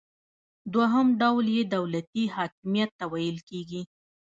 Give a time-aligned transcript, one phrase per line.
[0.73, 3.81] دوهم ډول یې دولتي حاکمیت ته ویل کیږي.